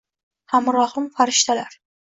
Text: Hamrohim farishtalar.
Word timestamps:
Hamrohim 0.53 1.07
farishtalar. 1.21 1.81